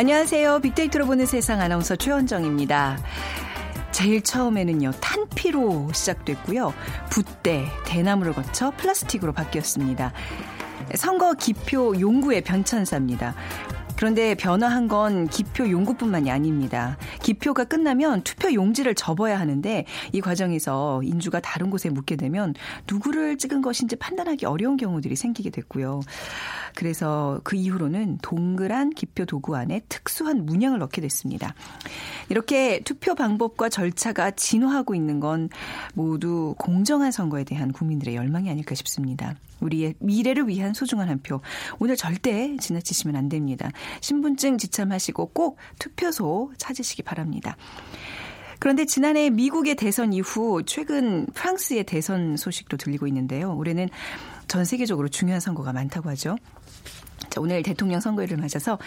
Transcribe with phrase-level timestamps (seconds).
[0.00, 0.60] 안녕하세요.
[0.60, 2.96] 빅데이터로 보는 세상 아나운서 최원정입니다.
[3.92, 6.72] 제일 처음에는요, 탄피로 시작됐고요.
[7.10, 10.14] 붓대, 대나무를 거쳐 플라스틱으로 바뀌었습니다.
[10.94, 13.34] 선거 기표 용구의 변천사입니다.
[14.00, 16.96] 그런데 변화한 건 기표 용구뿐만이 아닙니다.
[17.20, 22.54] 기표가 끝나면 투표 용지를 접어야 하는데 이 과정에서 인주가 다른 곳에 묻게 되면
[22.90, 26.00] 누구를 찍은 것인지 판단하기 어려운 경우들이 생기게 됐고요.
[26.74, 31.54] 그래서 그 이후로는 동그란 기표 도구 안에 특수한 문양을 넣게 됐습니다.
[32.30, 35.50] 이렇게 투표 방법과 절차가 진화하고 있는 건
[35.92, 39.34] 모두 공정한 선거에 대한 국민들의 열망이 아닐까 싶습니다.
[39.60, 41.40] 우리의 미래를 위한 소중한 한 표.
[41.78, 43.70] 오늘 절대 지나치시면 안 됩니다.
[44.00, 47.56] 신분증 지참하시고 꼭 투표소 찾으시기 바랍니다.
[48.58, 53.54] 그런데 지난해 미국의 대선 이후 최근 프랑스의 대선 소식도 들리고 있는데요.
[53.56, 53.88] 올해는
[54.48, 56.36] 전 세계적으로 중요한 선거가 많다고 하죠.
[57.30, 58.78] 자, 오늘 대통령 선거일을 맞아서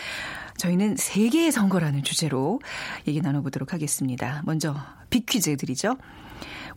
[0.57, 2.59] 저희는 세계의 선거라는 주제로
[3.07, 4.43] 얘기 나눠보도록 하겠습니다.
[4.45, 4.75] 먼저
[5.09, 5.97] 빅퀴즈 드리죠.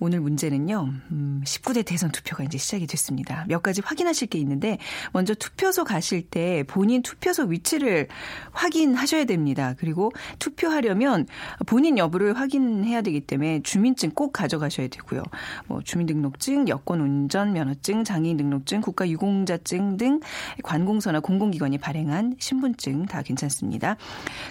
[0.00, 3.44] 오늘 문제는요, 음, 19대 대선 투표가 이제 시작이 됐습니다.
[3.48, 4.78] 몇 가지 확인하실 게 있는데,
[5.12, 8.08] 먼저 투표소 가실 때 본인 투표소 위치를
[8.52, 9.74] 확인하셔야 됩니다.
[9.78, 11.26] 그리고 투표하려면
[11.66, 15.22] 본인 여부를 확인해야 되기 때문에 주민증 꼭 가져가셔야 되고요.
[15.66, 20.20] 뭐, 주민등록증, 여권 운전 면허증, 장애인 등록증, 국가 유공자증 등
[20.62, 23.96] 관공서나 공공기관이 발행한 신분증 다 괜찮습니다.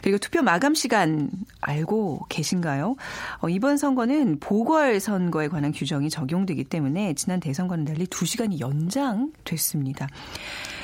[0.02, 1.30] 그리고 투표 마감 시간
[1.62, 2.96] 알고 계신가요?
[3.42, 8.62] 어, 이번 선거는 보궐 선거 선 거에 관한 규정이 적용되기 때문에 지난 대선과는 달리 2시간이
[8.62, 10.08] 연장됐습니다.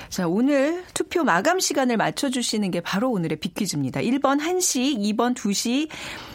[0.10, 4.02] 자, 오늘 투표 마감 시간을 맞춰주시는 게 바로 오늘의 빅퀴즈입니다.
[4.02, 5.88] 1번 1시, 2번 2시,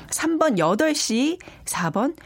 [0.09, 2.16] 3번 8시, 4번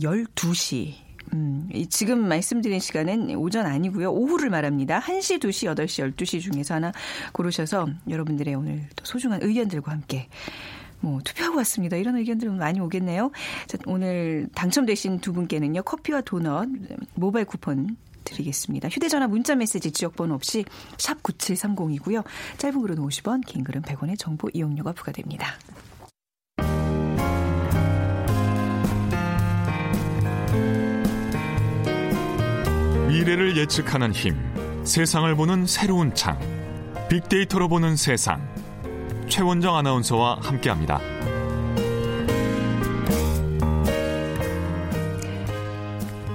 [0.00, 0.94] 12시.
[1.34, 4.12] 음, 지금 말씀드린 시간은 오전 아니고요.
[4.12, 5.00] 오후를 말합니다.
[5.00, 6.92] 1시, 2시, 8시, 12시 중에서 하나
[7.32, 10.28] 고르셔서 여러분들의 오늘 또 소중한 의견들과 함께
[11.04, 11.98] 뭐 투표하고 왔습니다.
[11.98, 13.30] 이런 의견들 많이 오겠네요.
[13.66, 15.82] 자, 오늘 당첨되신 두 분께는요.
[15.82, 16.68] 커피와 도넛
[17.14, 18.88] 모바일 쿠폰 드리겠습니다.
[18.88, 20.64] 휴대전화 문자메시지 지역번호 없이
[20.96, 22.24] 샵 9730이고요.
[22.56, 25.58] 짧은 글은 50원, 긴 글은 100원의 정보 이용료가 부과됩니다.
[33.08, 34.34] 미래를 예측하는 힘,
[34.84, 36.38] 세상을 보는 새로운 창,
[37.10, 38.53] 빅데이터로 보는 세상.
[39.28, 41.00] 최원정 아나운서와 함께합니다.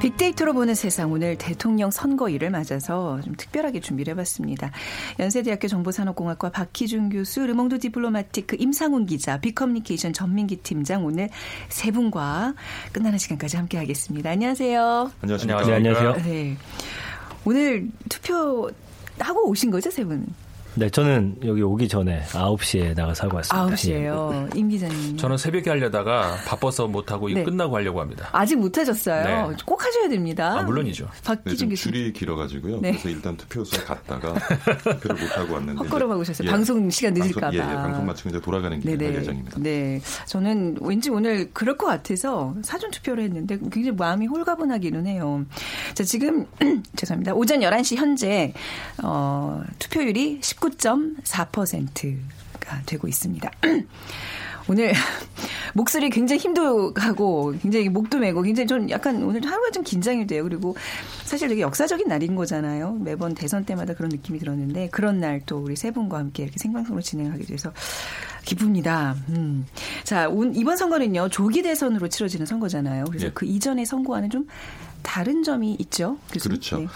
[0.01, 4.71] 빅데이터로 보는 세상 오늘 대통령 선거일을 맞아서 좀 특별하게 준비를 해봤습니다.
[5.19, 11.29] 연세대학교 정보산업공학과 박희준 교수, 르몽드 디플로마티크 임상훈 기자, 빅커뮤니케이션 전민기 팀장 오늘
[11.67, 12.53] 세 분과
[12.93, 14.29] 끝나는 시간까지 함께하겠습니다.
[14.29, 15.11] 안녕하세요.
[15.21, 15.63] 안녕하십니까.
[15.65, 16.13] 네, 안녕하세요.
[16.23, 16.57] 네.
[17.43, 18.71] 오늘 투표
[19.19, 20.25] 하고 오신 거죠, 세 분?
[20.79, 23.75] 네, 저는 여기 오기 전에 9시에 나가서 하고 왔습니다.
[23.75, 24.55] 9시에요.
[24.55, 25.17] 임 기자님.
[25.17, 27.43] 저는 새벽에 하려다가 바빠서 못하고 네.
[27.43, 28.29] 끝나고 하려고 합니다.
[28.31, 29.49] 아직 못 하셨어요.
[29.49, 29.55] 네.
[29.65, 30.57] 꼭 하셔야 됩니다.
[30.59, 31.09] 아, 물론이죠.
[31.25, 31.75] 박기준 네.
[31.75, 32.79] 줄이 길어가지고요.
[32.79, 32.91] 네.
[32.91, 34.35] 그래서 일단 투표소에 갔다가
[34.83, 36.47] 투표를 못 하고 왔는데 헛걸음 하고 오셨어요.
[36.47, 37.53] 예, 방송 시간 늦을까봐.
[37.55, 39.59] 예, 예, 방송 마치고 이제 돌아가는 길에 갈 예정입니다.
[39.59, 39.99] 네.
[40.27, 45.43] 저는 왠지 오늘 그럴 것 같아서 사전 투표를 했는데 굉장히 마음이 홀가분하기는 해요.
[45.93, 46.45] 자, 지금,
[46.95, 47.33] 죄송합니다.
[47.33, 48.53] 오전 11시 현재,
[49.03, 50.39] 어, 투표율이
[50.77, 53.51] 19.4%가 되고 있습니다.
[54.69, 54.93] 오늘
[55.73, 60.43] 목소리 굉장히 힘도 가고 굉장히 목도 메고 굉장히 좀 약간 오늘 하루가 좀 긴장이 돼요.
[60.43, 60.75] 그리고
[61.25, 62.93] 사실 되게 역사적인 날인 거잖아요.
[63.01, 67.01] 매번 대선 때마다 그런 느낌이 들었는데 그런 날 또 우리 세 분과 함께 이렇게 생방송으로
[67.01, 67.73] 진행하게 돼서
[68.45, 69.15] 기쁩니다.
[69.29, 69.65] 음.
[70.03, 73.05] 자, 온, 이번 선거는요 조기 대선으로 치러지는 선거잖아요.
[73.05, 73.31] 그래서 예.
[73.33, 74.47] 그 이전의 선거와는 좀
[75.01, 76.17] 다른 점이 있죠.
[76.31, 76.59] 교수님?
[76.59, 76.77] 그렇죠.
[76.77, 76.87] 네.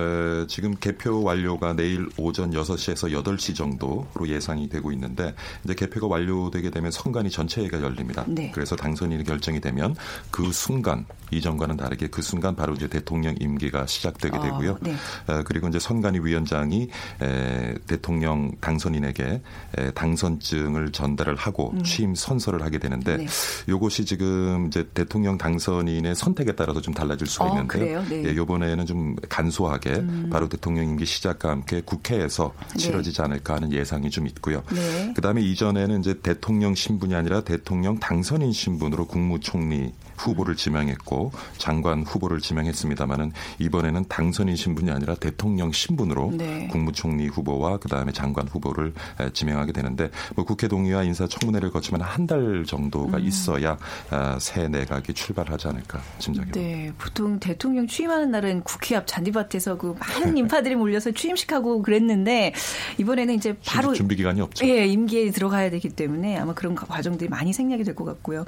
[0.00, 6.70] 에, 지금 개표 완료가 내일 오전 6시에서 8시 정도로 예상이 되고 있는데 이제 개표가 완료되게
[6.70, 8.24] 되면 선관위 전체회가 열립니다.
[8.28, 8.50] 네.
[8.54, 9.94] 그래서 당선인이 결정이 되면
[10.30, 14.78] 그 순간 이전과는 다르게 그 순간 바로 이제 대통령 임기가 시작되게 아, 되고요.
[14.80, 14.92] 네.
[14.92, 16.88] 에, 그리고 이제 선관위 위원장이
[17.22, 19.42] 에, 대통령 당선인에게
[19.78, 21.82] 에, 당선증을 전달을 하고 음.
[21.82, 23.26] 취임 선서를 하게 되는데 네.
[23.68, 27.66] 요것이 지금 이제 대통령 당선인의 선택에 따라서 좀 달라질 수가 어, 있는데요.
[27.68, 28.04] 그래요?
[28.08, 28.30] 네.
[28.30, 32.78] 예, 요번에는 좀 간소하게 바로 대통령 임기 시작과 함께 국회에서 네.
[32.78, 34.62] 치러지지 않을까 하는 예상이 좀 있고요.
[34.72, 35.12] 네.
[35.14, 43.32] 그다음에 이전에는 이제 대통령 신분이 아니라 대통령 당선인 신분으로 국무총리 후보를 지명했고 장관 후보를 지명했습니다마는
[43.58, 46.68] 이번에는 당선인 신분이 아니라 대통령 신분으로 네.
[46.70, 52.64] 국무총리 후보와 그다음에 장관 후보를 에, 지명하게 되는데 뭐 국회 동의와 인사청문회를 거치면 한 달
[52.64, 53.24] 정도가 음.
[53.24, 53.76] 있어야
[54.10, 56.60] 아, 새 내각이 출발하지 않을까 짐작이 됩니다.
[56.60, 62.52] 네, 보통 대통령 취임하는 날은 국회 앞 잔디밭에서 그 많은 인파들이 몰려서 취임식하고 그랬는데
[62.98, 64.68] 이번에는 이제 바로 준비 기간이 없죠.
[64.68, 68.44] 예, 임기에 들어가야 되기 때문에 아마 그런 과정들이 많이 생략이 될 것 같고요.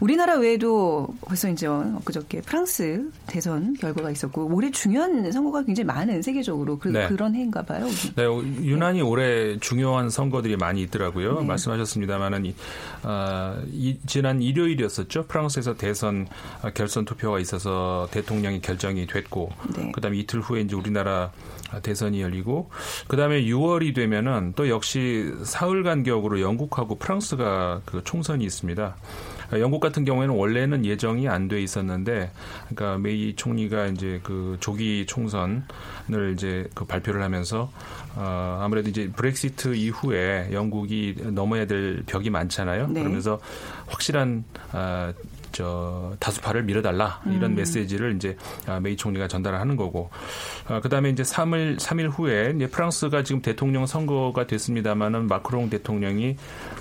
[0.00, 6.78] 우리나라 외에도 벌써 이제 엊그저께 프랑스 대선 결과가 있었고 올해 중요한 선거가 굉장히 많은 세계적으로
[6.78, 7.08] 그, 네.
[7.16, 7.86] 런 해인가 봐요.
[8.16, 11.40] 네, 유난히 올해 중요한 선거들이 많이 있더라고요.
[11.40, 11.46] 네.
[11.46, 15.26] 말씀하셨습니다만은 이, 지난 일요일이었었죠.
[15.26, 16.26] 프랑스에서 대선
[16.62, 19.92] 아, 결선 투표가 있어서 대통령이 결정이 됐고, 네.
[19.92, 21.32] 그다음에 이틀 후에 이제 우리나라
[21.82, 22.70] 대선이 열리고,
[23.08, 28.96] 그다음에 6월이 되면은 또 역시 사흘 간격으로 영국하고 프랑스가 그 총선이 있습니다.
[29.52, 32.30] 영국 같은 경우에는 원래는 예정이 안 돼 있었는데,
[32.68, 37.70] 그러니까 메이 총리가 이제 그 조기 총선을 이제 그 발표를 하면서
[38.14, 42.88] 어, 아무래도 이제 브렉시트 이후에 영국이 넘어야 될 벽이 많잖아요.
[42.88, 43.00] 네.
[43.00, 43.40] 그러면서
[43.86, 45.12] 확실한 아,
[45.52, 48.36] 저 다수파를 밀어달라 이런 메시지를 이제
[48.66, 50.10] 아, 메이 총리가 전달을 하는 거고
[50.66, 56.36] 아, 그다음에 이제 3일 3일 후에 이제 프랑스가 지금 대통령 선거가 됐습니다마는 마크롱 대통령이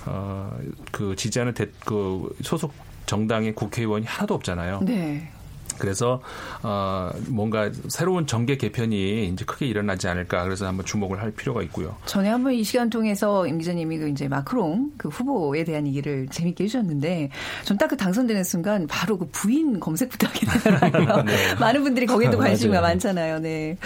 [0.06, 0.58] 어,
[0.92, 2.74] 그 지지하는 대, 그 소속
[3.06, 4.82] 정당의 국회의원이 하나도 없잖아요.
[4.84, 5.32] 네.
[5.80, 6.22] 그래서
[6.64, 11.96] 어, 뭔가 새로운 정계 개편이 이제 크게 일어나지 않을까 그래서 한번 주목을 할 필요가 있고요.
[12.06, 16.66] 전에 한번 이 시간 통해서 임 기자님이 그 이제 마크롱 그 후보에 대한 얘기를 재밌게
[16.66, 17.30] 해주셨는데
[17.64, 21.24] 전 딱 그 당선되는 순간 바로 그 부인 검색부터 하게 되더라고요.
[21.60, 22.74] 많은 분들이 거기에도 관심이.
[22.78, 23.40] 많잖아요.
[23.40, 23.78] 네.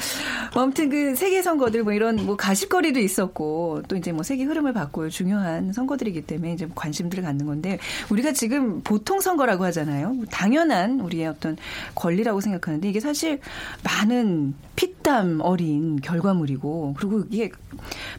[0.56, 4.74] 뭐 아무튼 그 세계 선거들 뭐 이런 뭐 가십거리도 있었고 또 이제 뭐 세계 흐름을
[4.74, 7.78] 바꿀 중요한 선거들이기 때문에 이제 관심들을 갖는 건데
[8.10, 10.16] 우리가 지금 보통 선거라고 하잖아요.
[10.32, 11.58] 당연한 우리의 어떤
[11.96, 13.40] 권리라고 생각하는데 이게 사실
[13.84, 17.52] 많은 피땀 어린 결과물이고 그리고 이게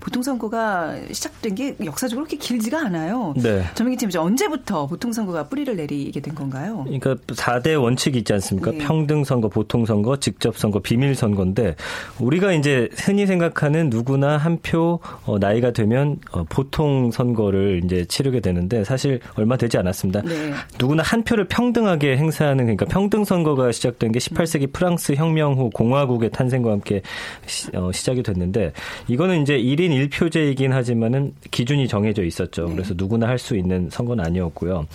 [0.00, 3.34] 보통 선거가 시작된 게 역사적으로 그렇게 길지가 않아요.
[3.36, 3.64] 네.
[3.74, 6.82] 전민기 팀 이제 언제부터 보통 선거가 뿌리를 내리게 된 건가요?
[6.84, 8.70] 그러니까 4대 원칙이 있지 않습니까?
[8.72, 8.78] 네.
[8.78, 11.76] 평등 선거, 보통 선거, 직접 선거, 비밀 선거인데
[12.18, 15.00] 우리가 이제 흔히 생각하는 누구나 한 표
[15.40, 20.22] 나이가 되면 어, 보통 선거를 이제 치르게 되는데 사실 얼마 되지 않았습니다.
[20.22, 20.52] 네.
[20.78, 25.68] 누구나 한 표를 평등하게 행사하는 그러니까 평등 선거 가 시작된 게 18세기 프랑스 혁명 후
[25.70, 27.02] 공화국의 탄생과 함께
[27.46, 27.70] 시,
[28.04, 28.72] 작이 됐는데
[29.08, 32.66] 이거는 이제 1인 1표제이긴 하지만은 기준이 정해져 있었죠.
[32.66, 32.74] 네.
[32.74, 34.86] 그래서 누구나 할 수 있는 선거는 아니었고요.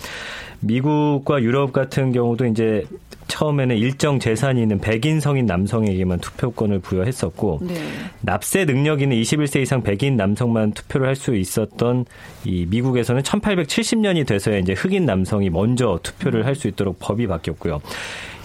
[0.60, 2.84] 미국과 유럽 같은 경우도 이제
[3.28, 7.74] 처음에는 일정 재산이 있는 백인 성인 남성에게만 투표권을 부여했었고 네.
[8.22, 12.04] 납세 능력 있는 21세 이상 백인 남성만 투표를 할 수 있었던
[12.44, 17.80] 이 미국에서는 1870년이 돼서야 이제 흑인 남성이 먼저 투표를 할 수 있도록 법이 바뀌었고요.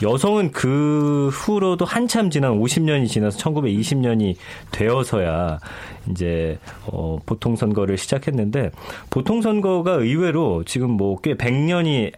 [0.02, 4.36] 여성은 그 후로도 한참 지난 50년이 지나서 1920년이
[4.72, 5.60] 되어서야
[6.12, 6.58] 이제
[6.88, 8.72] 어 보통 선거를 시작했는데
[9.10, 12.12] 보통 선거가 의외로 지금 뭐 꽤 100년이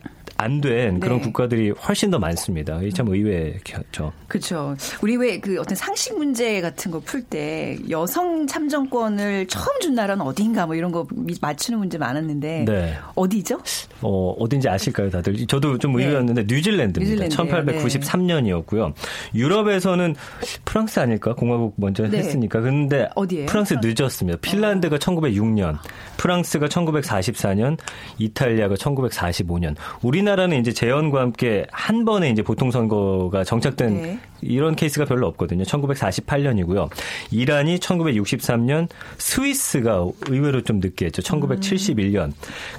[0.46, 1.24] 안 된 그런 네.
[1.24, 2.78] 국가들이 훨씬 더 많습니다.
[2.82, 4.14] 이게 참 의외죠.
[4.28, 4.76] 그렇죠.
[5.02, 10.24] 우리 왜 그 어떤 상식 문제 같은 거 풀 때 여성 참정권을 처음 준 나라는
[10.26, 12.94] 어딘가 뭐 이런 거 미- 맞추는 문제 많았는데 네.
[13.16, 13.60] 어디죠?
[14.02, 15.46] 어, 어딘지 아실까요, 다들?
[15.48, 16.06] 저도 좀 네.
[16.06, 17.26] 의외였는데 뉴질랜드입니다.
[17.28, 17.64] 뉴질랜드예요.
[17.66, 17.84] 네.
[18.00, 18.94] 1893년이었고요.
[19.34, 20.16] 유럽에서는
[20.64, 21.34] 프랑스 아닐까?
[21.34, 22.20] 공화국 먼저 네.
[22.20, 22.62] 했으니까.
[22.62, 23.48] 근데 어디예요?
[23.48, 24.38] 프랑스 늦었습니다.
[24.42, 25.78] 핀란드가 1906년,
[26.18, 27.78] 프랑스가 1944년,
[28.20, 29.76] 이탈리아가 1945년.
[30.02, 34.20] 우리나라 는 이제 재연과 함께 한 번에 이제 보통 선거가 정착된 네.
[34.46, 35.64] 이런 케이스가 별로 없거든요.
[35.64, 36.90] 1948년이고요.
[37.32, 38.88] 이란이 1963년,
[39.18, 41.22] 스위스가 의외로 좀 늦게 했죠.
[41.22, 42.32] 1971년.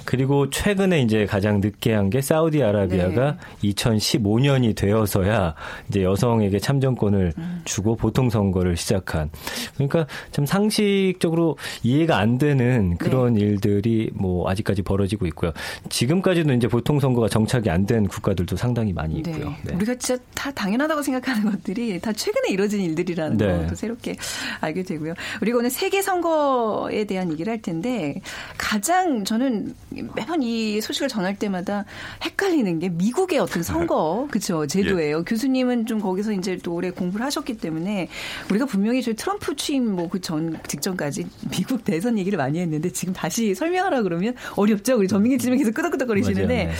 [0.05, 5.55] 그리고 최근에 이제 가장 늦게 한 게 사우디아라비아가 2015년이 되어서야
[5.89, 7.33] 이제 여성에게 참정권을
[7.65, 9.29] 주고 보통 선거를 시작한.
[9.75, 15.51] 그러니까 참 상식적으로 이해가 안 되는 그런 일들이 뭐 아직까지 벌어지고 있고요.
[15.89, 19.53] 지금까지도 이제 보통 선거가 정착이 안 된 국가들도 상당히 많이 있고요.
[19.63, 19.73] 네.
[19.75, 23.57] 우리가 진짜 다 당연하다고 생각하는 것들이 다 최근에 이뤄진 일들이라는 네.
[23.63, 24.15] 것도 새롭게
[24.61, 25.13] 알게 되고요.
[25.41, 28.21] 우리가 오늘 세계 선거에 대한 얘기를 할 텐데
[28.57, 29.73] 가장 저는
[30.15, 31.85] 매번 이 소식을 전할 때마다
[32.23, 35.23] 헷갈리는 게 미국의 어떤 선거 그렇죠 제도예요.
[35.23, 38.07] 교수님은 좀 거기서 이제 또 오래 공부를 하셨기 때문에
[38.49, 43.13] 우리가 분명히 저희 트럼프 취임 뭐 그 전 직전까지 미국 대선 얘기를 많이 했는데 지금
[43.13, 44.97] 다시 설명하라 그러면 어렵죠.
[44.97, 46.67] 우리 전민기 지금 계속 끄덕끄덕거리시는데 맞아요.
[46.69, 46.73] 네.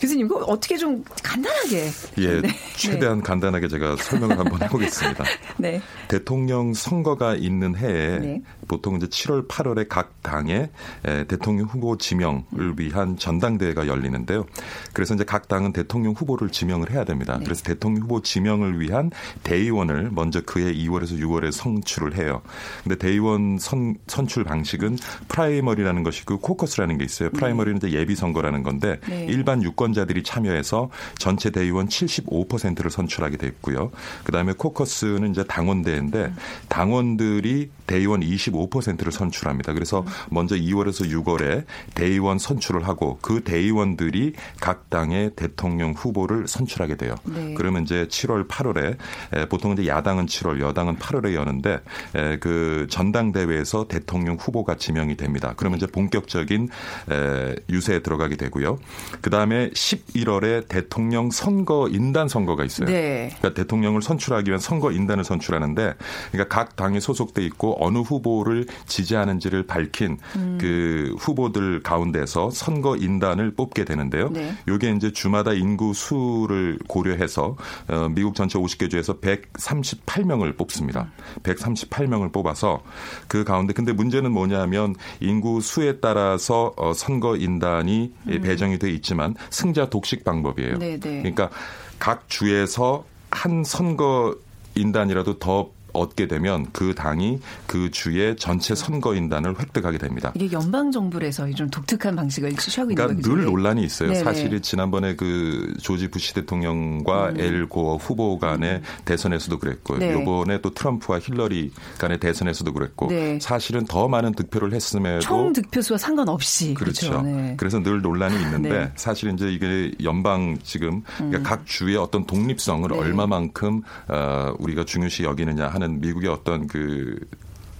[0.00, 2.48] 교수님 이거 어떻게 좀 간단하게 예, 네.
[2.76, 5.24] 최대한 간단하게 제가 설 명을 한번 해보겠습니다.
[5.58, 5.80] 네.
[6.08, 8.42] 대통령 선거가 있는 해에 네.
[8.66, 10.70] 보통 이제 7월, 8월에 각 당의
[11.04, 14.46] 에, 대통령 후보 지명을 위한 전당대회가 열리는데요.
[14.92, 17.38] 그래서 이제 각 당은 대통령 후보를 지명을 해야 됩니다.
[17.38, 17.44] 네.
[17.44, 19.10] 그래서 대통령 후보 지명을 위한
[19.42, 22.42] 대의원을 먼저 그해 2월에서 6월에 선출을 해요.
[22.82, 27.30] 근데 대의원 선, 선출 방식은 프라이머리라는 것이고 코커스라는 게 있어요.
[27.30, 29.26] 프라이머리는 이제 예비 선거라는 건데 네.
[29.28, 33.90] 일반 유권자들이 참여해서 전체 대의원 75%를 선출하게 됐고요.
[34.24, 36.32] 그다음에 코커스는 이제 당원대회인데
[36.68, 38.55] 당원들이 대의원 25%
[38.98, 39.72] 를 선출합니다.
[39.72, 47.14] 그래서 먼저 2월에서 6월에 대의원 선출을 하고 그 대의원들이 각 당의 대통령 후보를 선출하게 돼요.
[47.24, 47.54] 네.
[47.54, 48.96] 그러면 이제 7월, 8월에
[49.34, 51.80] 에, 보통 이제 야당은 7월, 여당은 8월에 여는데
[52.14, 55.54] 에, 그 전당대회에서 대통령 후보가 지명이 됩니다.
[55.56, 56.68] 그러면 이제 본격적인
[57.10, 58.78] 에, 유세에 들어가게 되고요.
[59.20, 62.86] 그 다음에 11월에 대통령 선거 인단 선거가 있어요.
[62.88, 63.30] 네.
[63.38, 65.94] 그러니까 대통령을 선출하기 위한 선거 인단을 선출하는데
[66.32, 70.56] 그러니까 각 당에 소속돼 있고 어느 후보 를 지지하는지를 밝힌 음.
[70.60, 74.28] 그 후보들 가운데서 선거 인단을 뽑게 되는데요.
[74.30, 74.54] 네.
[74.68, 77.56] 요게 이제 주마다 인구 수를 고려해서
[77.88, 81.10] 어, 미국 전체 50개 주에서 138명을 뽑습니다.
[81.42, 82.82] 138명을 뽑아서
[83.26, 89.90] 그 가운데 근데 문제는 뭐냐면 인구 수에 따라서 어, 선거 인단이 배정이 돼 있지만 승자
[89.90, 90.74] 독식 방법이에요.
[90.74, 90.78] 음.
[90.78, 91.18] 네, 네.
[91.18, 91.50] 그러니까
[91.98, 94.36] 각 주에서 한 선거
[94.76, 100.32] 인단이라도 더 얻게 되면 그 당이 그 주의 전체 선거인단을 획득하게 됩니다.
[100.34, 103.36] 이게 연방 정부에서 좀 독특한 방식을 취하고 있는 그러니까 거죠.
[103.36, 104.10] 늘 논란이 있어요.
[104.10, 104.24] 네네.
[104.24, 109.98] 사실이 지난번에 그 조지 부시 대통령과 엘 고어 후보 간의 대선에서도 그랬고 음.
[110.00, 110.12] 네.
[110.12, 113.38] 요번에 또 트럼프와 힐러리 간의 대선에서도 그랬고 네.
[113.40, 117.10] 사실은 더 많은 득표를 했음에도 총 득표수와 상관없이 그렇죠.
[117.10, 117.22] 그렇죠.
[117.22, 117.54] 네.
[117.56, 118.92] 그래서 늘 논란이 있는데 네.
[118.96, 122.98] 사실 이제 이게 연방 지금 그러니까 각 주의 어떤 독립성을 네.
[122.98, 127.18] 얼마만큼 어, 우리가 중요시 여기느냐 하는 미국의 어떤 그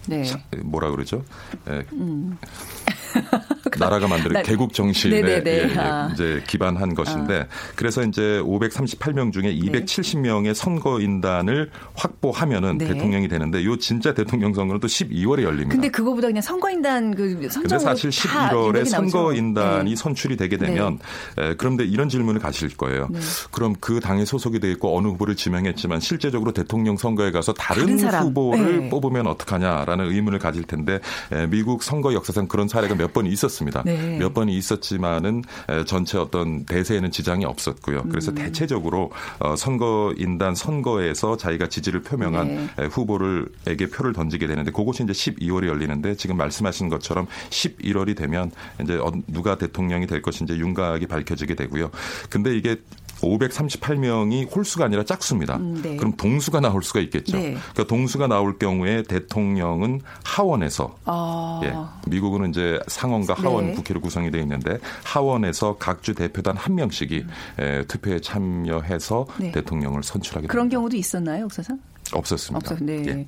[0.06, 0.24] 네.
[0.24, 1.24] 자, 뭐라 그러죠?
[1.68, 1.84] 에,
[3.78, 5.16] 나라가 만드는 나- 개국 정신에.
[5.16, 6.10] 예, 예, 아.
[6.12, 12.86] 이제 기반한 것인데 그래서 이제 538명 중에 270명의 선거인단을 확보하면은 네.
[12.88, 15.70] 대통령이 되는데 요 진짜 대통령 선거는 또 12월에 열립니다.
[15.74, 19.10] 근데 그거보다 그냥 선거인단 그 근데 선정으로 사실 다 11월에 인력이 나오죠.
[19.10, 19.96] 선거인단이 네.
[19.96, 20.98] 선출이 되게 되면
[21.38, 23.08] 에, 그런데 이런 질문을 가실 거예요.
[23.10, 23.18] 네.
[23.50, 28.20] 그럼 그 당에 소속이 돼 있고 어느 후보를 지명했지만 실제적으로 대통령 선거에 가서 다른, 다른.
[28.20, 28.88] 후보를 네.
[28.88, 31.00] 뽑으면 어떡하냐라는 의문을 가질 텐데
[31.32, 33.82] 에, 미국 선거 역사상 그런 사례가 몇 번 있었 습니다.
[33.84, 34.18] 네.
[34.18, 38.04] 몇 번이 있었지만은 에, 전체 어떤 대세에는 지장이 없었고요.
[38.08, 38.36] 그래서 음.
[38.36, 42.68] 대체적으로 어, 선거인단 선거에서 자기가 지지를 표명한 네.
[42.78, 48.50] 에, 후보를에게 표를 던지게 되는데 그것이 이제 12월에 열리는데 지금 말씀하신 것처럼 11월이 되면
[48.82, 51.90] 이제 어- 누가 대통령이 될 것인지 윤곽이 밝혀지게 되고요.
[52.30, 52.76] 근데 이게
[53.20, 55.56] 538명이 홀수가 아니라 짝수입니다.
[55.56, 55.96] 음, 네.
[55.96, 57.36] 그럼 동수가 나올 수가 있겠죠.
[57.36, 57.56] 네.
[57.72, 61.60] 그러니까 동수가 나올 경우에 대통령은 하원에서 아.
[61.64, 61.74] 예,
[62.10, 63.72] 미국은 이제 상원과 하원 네.
[63.74, 67.24] 국회로 구성이 되어 있는데 하원에서 각주 대표단 한 명씩이
[67.58, 69.52] 에, 투표에 참여해서 네.
[69.52, 70.78] 대통령을 선출하게 그런 됩니다.
[70.78, 71.78] 경우도 있었나요, 역사상?
[72.12, 72.72] 없었습니다.
[72.72, 72.84] 없어.
[72.84, 73.02] 네.
[73.06, 73.26] 예.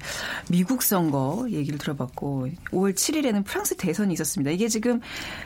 [0.51, 4.51] 미국 선거 얘기를 들어봤고 5월 7일에는 프랑스 대선이 있었습니다.
[4.51, 5.01] 이게 지금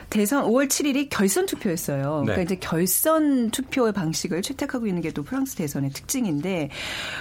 [0.09, 2.19] 대선 5월 7일이 결선 투표였어요.
[2.21, 2.25] 네.
[2.33, 6.69] 그러니까 이제 결선 투표의 방식을 채택하고 있는 게 또 프랑스 대선의 특징인데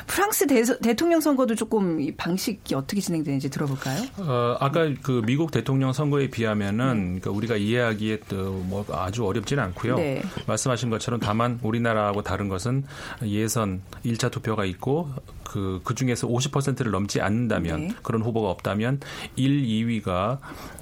[0.07, 4.03] 프랑스 대선, 대통령 선거도 조금 이 방식이 어떻게 진행되는지 들어볼까요?
[4.17, 7.21] 어, 아까 그 미국 대통령 선거에 비하면은 네.
[7.21, 9.97] 그러니까 우리가 이해하기에 또 뭐 아주 어렵지는 않고요.
[9.97, 10.23] 네.
[10.47, 12.85] 말씀하신 것처럼 다만 우리나라하고 다른 것은
[13.25, 15.11] 예선 1차 투표가 있고
[15.53, 17.95] 그, 그 중에서 50%를 넘지 않는다면 네.
[18.03, 19.01] 그런 후보가 없다면
[19.37, 20.39] 1, 2위가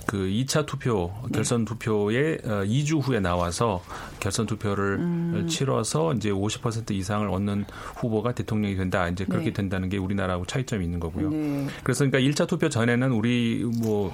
[0.07, 1.31] 그 2차 투표, 네.
[1.33, 3.83] 결선 투표에 어, 2주 후에 나와서
[4.21, 5.47] 결선 투표를 음.
[5.49, 7.65] 치러서 이제 50% 이상을 얻는
[7.97, 9.09] 후보가 대통령이 된다.
[9.09, 9.53] 이제 그렇게 네.
[9.53, 11.31] 된다는 게 우리나라하고 차이점이 있는 거고요.
[11.31, 11.67] 네.
[11.83, 14.13] 그래서 그러니까 1차 투표 전에는 우리 뭐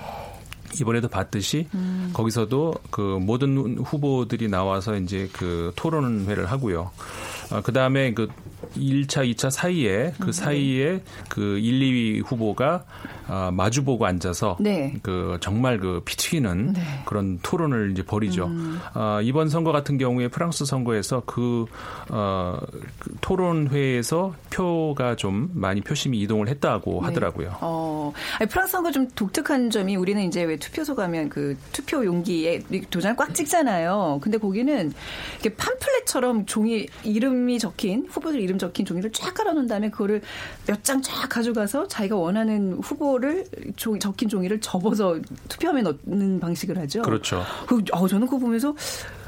[0.81, 2.11] 이번에도 봤듯이 음.
[2.15, 6.91] 거기서도 그 모든 후보들이 나와서 이제 그 토론회를 하고요.
[7.51, 8.29] 아, 그 다음에 그
[8.77, 12.85] 1차, 2차 사이에 음, 그 사이에 그 1, 2위 후보가
[13.29, 14.95] 어, 마주보고 앉아서 네.
[15.03, 16.81] 그 정말 그 피튀기는 네.
[17.05, 18.47] 그런 토론을 이제 벌이죠.
[18.47, 18.79] 음.
[18.95, 21.67] 어, 이번 선거 같은 경우에 프랑스 선거에서 그,
[22.11, 22.59] 어,
[22.99, 27.07] 그 토론회에서 표가 좀 많이 표심이 이동을 했다고 네.
[27.07, 27.57] 하더라고요.
[27.61, 32.63] 어, 아니, 프랑스 선거 좀 독특한 점이 우리는 이제 왜 투표소 가면 그 투표 용기에
[32.91, 34.21] 도장을 꽉 찍잖아요.
[34.23, 34.93] 근데 거기는
[35.35, 40.23] 이렇게 팜플렛처럼 종이 이름 이 적힌 후보들 이름 적힌 종이를 쫙 깔아놓은 다음에 그거를
[40.67, 43.45] 몇 장 쫙 가져가서 자기가 원하는 후보를
[43.77, 47.03] 종, 적힌 종이를 접어서 투표함에 넣는 방식을 하죠.
[47.03, 47.43] 그렇죠.
[47.67, 48.75] 그, 어, 저는 그거 보면서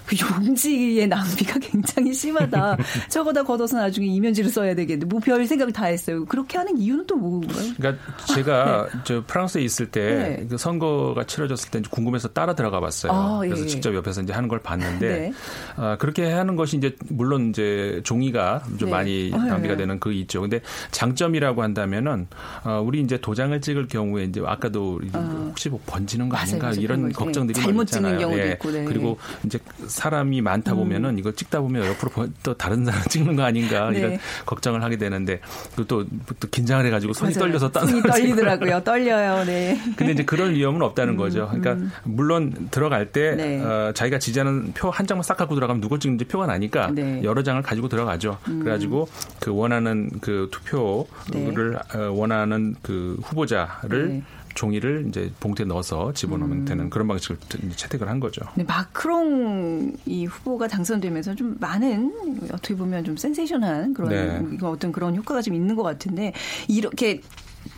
[0.09, 2.79] 그 용지의 낭비가 굉장히 심하다.
[3.11, 6.25] 저거 다 걷어서 나중에 이면지를 써야 되겠는데 뭐 별 생각을 다 했어요.
[6.25, 7.73] 그렇게 하는 이유는 또 뭔가요?
[7.77, 8.03] 그러니까
[8.35, 10.47] 제가 저 프랑스에 있을 때 네.
[10.49, 13.13] 그 선거가 치러졌을 때 궁금해서 따라 들어가 봤어요.
[13.13, 13.69] 아, 예, 그래서 예.
[13.69, 15.33] 직접 옆에서 이제 하는 걸 봤는데 네.
[15.77, 18.91] 아, 그렇게 하는 것이 이제 물론 이제 종이가 좀 네.
[18.91, 19.81] 많이 아, 낭비가 네.
[19.83, 20.41] 되는 그 있죠.
[20.41, 20.61] 근데
[20.93, 22.27] 장점이라고 한다면은
[22.65, 26.81] 어, 우리 이제 도장을 찍을 경우에 이제 아까도 혹시 뭐 번지는 거 아닌가 맞아요.
[26.81, 27.65] 이런 걱정들이 예.
[27.65, 28.19] 잘못 있잖아요.
[28.19, 28.53] 찍는 경우도 예.
[28.53, 28.79] 있고, 네.
[28.81, 28.85] 음.
[28.87, 29.59] 그리고 이제
[29.99, 33.99] 사람이 많다 보면은 이걸 찍다 보면 옆으로 번- 또 다른 사람 찍는 거 아닌가 네.
[33.99, 35.41] 이런 걱정을 하게 되는데
[35.77, 37.39] 또, 또 긴장을 해가지고 손이 맞아요.
[37.47, 38.83] 떨려서 딴 손이 떨리더라고요.
[38.85, 39.45] 떨려요.
[39.45, 39.79] 네.
[39.97, 41.49] 근데 이제 그런 위험은 없다는 거죠.
[41.53, 43.61] 그러니까 물론 들어갈 때 음, 네.
[43.63, 47.03] 어, 자기가 지지하는 표 한 장만 싹 갖고 들어가면 누굴 찍는지 표가 나니까 네.
[47.03, 47.21] 음.
[47.25, 48.39] 여러 장을 가지고 들어가죠.
[48.45, 49.09] 그래가지고
[49.41, 54.23] 그 원하는 그 투표를 어, 원하는 그 후보자를 네.
[54.59, 57.37] 종이를 이제 봉투에 넣어서 집어넣으면 되는 그런 방식을
[57.77, 58.43] 채택을 한 거죠.
[58.57, 64.59] 네, 마크롱 이 후보가 당선되면서 좀 많은 어떻게 보면 좀 센세이션한 그런 네.
[64.67, 66.33] 어떤 그런 효과가 좀 있는 것 같은데
[66.67, 67.21] 이렇게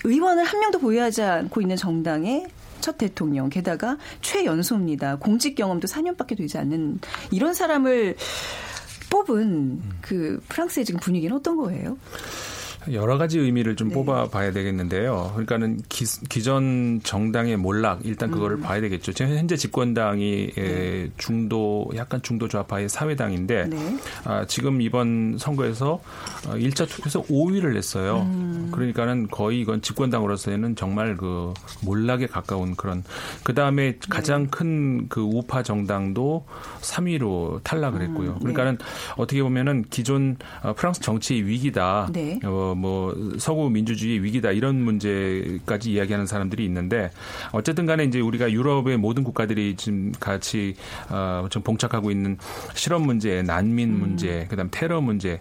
[0.04, 2.46] 의원을 한 명도 보유하지 않고 있는 정당의
[2.80, 5.16] 첫 대통령 게다가 최연소입니다.
[5.16, 8.16] 공직 경험도 4년밖에 되지 않는 이런 사람을
[9.10, 11.98] 뽑은 그 프랑스의 지금 분위기는 어떤 거예요?
[12.92, 13.94] 여러 가지 의미를 좀 네.
[13.94, 15.30] 뽑아봐야 되겠는데요.
[15.34, 18.62] 그러니까는 기, 기존 정당의 몰락 일단 그거를 음.
[18.62, 19.12] 봐야 되겠죠.
[19.12, 23.96] 지금 현재 집권당이 에, 중도 약간 중도 좌파의 사회당인데 네.
[24.24, 26.00] 아, 지금 이번 선거에서
[26.46, 28.20] 어, 1차 투표에서 5위를 냈어요.
[28.20, 28.70] 음.
[28.72, 33.04] 그러니까는 거의 이건 집권당으로서는 정말 그 몰락에 가까운 그런
[33.44, 34.50] 그 다음에 가장 네.
[34.50, 36.46] 큰그 우파 정당도
[36.80, 38.32] 3위로 탈락을 했고요.
[38.32, 38.38] 네.
[38.40, 38.78] 그러니까는
[39.16, 42.08] 어떻게 보면은 기존 어, 프랑스 정치의 위기다.
[42.12, 42.38] 네.
[42.70, 47.10] 어, 뭐 서구 민주주의의 위기다 이런 문제까지 이야기하는 사람들이 있는데
[47.52, 50.74] 어쨌든 간에 이제 우리가 유럽의 모든 국가들이 지금 같이
[51.08, 52.38] 어, 좀 봉착하고 있는
[52.74, 54.00] 실업 문제, 난민 음.
[54.00, 55.40] 문제, 그다음 테러 문제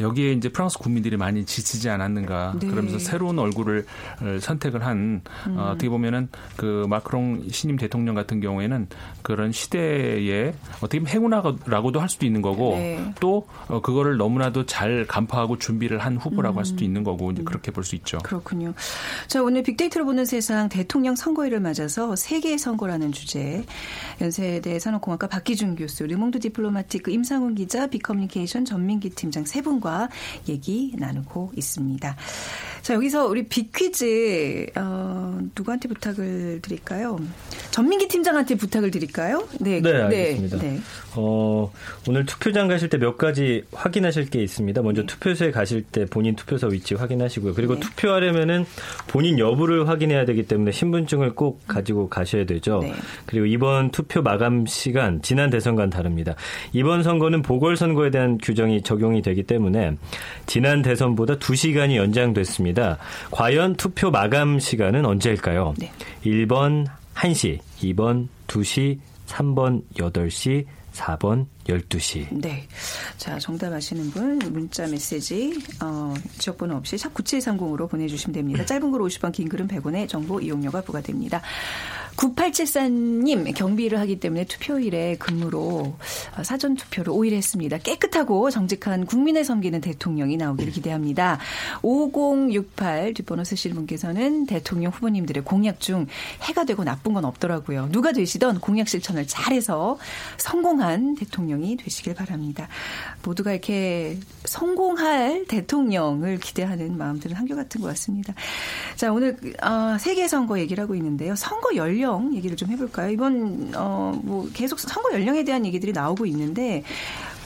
[0.00, 2.68] 여기에 이제 프랑스 국민들이 많이 지치지 않았는가 네.
[2.68, 3.84] 그러면서 새로운 얼굴을
[4.20, 5.58] 어, 선택을 한 음.
[5.58, 8.88] 어, 어떻게 보면은 그 마크롱 신임 대통령 같은 경우에는
[9.22, 13.12] 그런 시대에 어떻게 보면 행운아라고도 할 수도 있는 거고 네.
[13.20, 16.64] 또 어, 그거를 너무나도 잘 간파하고 준비를 한 후보라고 할 음.
[16.70, 18.18] 수도 있는 거고 이제 그렇게 볼 수 있죠.
[18.18, 18.74] 그렇군요.
[19.26, 23.64] 자, 오늘 빅데이터로 보는 세상 대통령 선거일을 맞아서 세계의 선거라는 주제.
[24.20, 30.08] 연세대 산업공학과 박희준 교수, 르몽드 디플로마티크 임상훈 기자, 빅커뮤니케이션 전민기 팀장 세 분과
[30.48, 32.16] 얘기 나누고 있습니다.
[32.82, 37.18] 자, 여기서 우리 빅퀴즈, 어, 누구한테 부탁을 드릴까요?
[37.70, 39.46] 전민기 팀장한테 부탁을 드릴까요?
[39.60, 39.80] 네.
[39.80, 40.58] 네, 알겠습니다.
[40.58, 40.80] 네.
[41.14, 41.70] 어,
[42.08, 44.82] 오늘 투표장 가실 때 몇 가지 확인하실 게 있습니다.
[44.82, 47.54] 먼저 투표소에 가실 때 본인 투표소 위치 확인하시고요.
[47.54, 47.80] 그리고 네.
[47.80, 48.66] 투표하려면은
[49.08, 52.80] 본인 여부를 확인해야 되기 때문에 신분증을 꼭 가지고 가셔야 되죠.
[52.82, 52.92] 네.
[53.26, 56.34] 그리고 이번 투표 마감 시간 지난 대선과는 다릅니다.
[56.72, 59.96] 이번 선거는 보궐선거에 대한 규정이 적용이 되기 때문에
[60.46, 62.98] 지난 대선보다 2시간이 연장됐습니다.
[63.30, 65.74] 과연 투표 마감 시간은 언제일까요?
[65.78, 65.90] 네.
[66.24, 70.66] 1번 1시, 2번 2시, 3번 8시,
[71.00, 72.28] 4번 12시.
[72.30, 72.66] 네.
[73.16, 78.64] 자, 정답 아시는 분 문자 메시지 어, 지역번호 없이 샵 9730으로 보내주시면 됩니다.
[78.64, 81.40] 짧은 글 50원, 긴 글은 100원의 정보 이용료가 부과됩니다.
[82.20, 85.96] 9874님 경비를 하기 때문에 투표일에 근무로
[86.36, 87.78] 어, 사전 투표를 5일 했습니다.
[87.78, 91.38] 깨끗하고 정직한 국민을 섬기는 대통령이 나오기를 기대합니다.
[91.82, 96.06] 5068 뒷번호 쓰시는 분께서는 대통령 후보님들의 공약 중
[96.42, 97.88] 해가 되고 나쁜 건 없더라고요.
[97.90, 99.98] 누가 되시던 공약 실천을 잘해서
[100.36, 102.68] 성공한 대통령이 되시길 바랍니다.
[103.24, 108.34] 모두가 이렇게 성공할 대통령을 기대하는 마음들은 한결같은 것 같습니다.
[108.96, 111.34] 자, 오늘 어, 세계 선거 얘기를 하고 있는데요.
[111.34, 113.10] 선거 연령 얘기를 좀 해볼까요?
[113.10, 116.82] 이번 어, 뭐 계속 선거 연령에 대한 얘기들이 나오고 있는데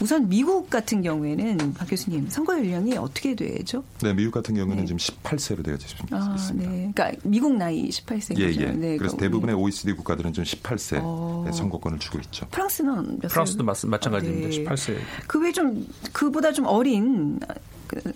[0.00, 3.84] 우선 미국 같은 경우에는 박 교수님 선거 연령이 어떻게 되죠?
[4.02, 4.86] 네, 미국 같은 경우에는 네.
[4.86, 6.16] 지금 18세로 되어 있습니다.
[6.16, 6.90] 아, 네.
[6.92, 8.44] 그러니까 미국 나이 18세인 예.
[8.60, 8.72] 예.
[8.72, 11.48] 네, 그래서 그- 대부분의 OECD 국가들은 좀 18세 어.
[11.52, 12.46] 선거권을 주고 있죠.
[12.50, 13.28] 프랑스는 몇 살?
[13.30, 14.48] 프랑스도 마, 마찬가지입니다.
[14.48, 14.64] 네.
[14.64, 14.96] 18세.
[15.28, 17.46] 그 외 좀 그보다 좀 어린 그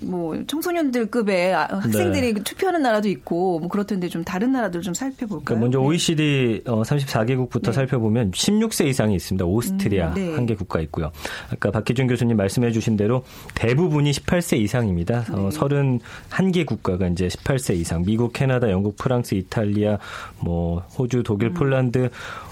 [0.01, 2.43] 뭐 청소년들급의 아, 학생들이 네.
[2.43, 5.45] 투표하는 나라도 있고 뭐 그렇던데 좀 다른 나라들 좀 살펴볼까요?
[5.45, 7.73] 그러니까 먼저 OECD 어, 34개국부터 네.
[7.73, 9.45] 살펴보면 16세 이상이 있습니다.
[9.45, 10.35] 오스트리아 음, 네.
[10.35, 11.11] 한개 국가 있고요.
[11.53, 15.25] 아까 박기준 교수님 말씀해 주신 대로 대부분이 18세 이상입니다.
[15.31, 15.59] 어, 네.
[15.59, 18.03] 31개 국가가 이제 18세 이상.
[18.03, 19.99] 미국, 캐나다, 영국, 프랑스, 이탈리아,
[20.41, 22.11] 뭐 호주, 독일, 폴란드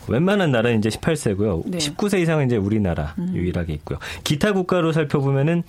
[0.09, 1.65] 웬만한 나라는 이제 18세고요.
[1.65, 1.71] 음.
[1.71, 1.77] 네.
[1.77, 1.79] 음.
[1.79, 3.99] 19세 이상은 이제 우리나라 유일하게 있고요.
[4.25, 5.63] 기타 국가로 살펴보면은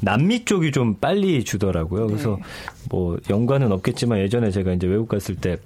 [0.00, 2.06] 남미 쪽이 좀 빨리 주더라고요.
[2.06, 2.42] 그래서 네.
[2.90, 5.58] 뭐 연관은 없겠지만 예전에 제가 이제 외국 갔을 때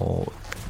[0.00, 0.24] 어,